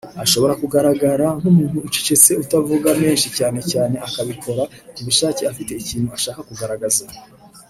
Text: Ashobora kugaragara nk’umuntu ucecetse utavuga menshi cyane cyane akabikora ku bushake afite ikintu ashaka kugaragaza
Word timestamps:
Ashobora 0.25 0.53
kugaragara 0.61 1.27
nk’umuntu 1.39 1.77
ucecetse 1.87 2.31
utavuga 2.43 2.89
menshi 3.01 3.27
cyane 3.37 3.59
cyane 3.71 3.95
akabikora 4.07 4.63
ku 4.93 4.99
bushake 5.07 5.41
afite 5.51 5.71
ikintu 5.81 6.09
ashaka 6.17 6.41
kugaragaza 6.49 7.05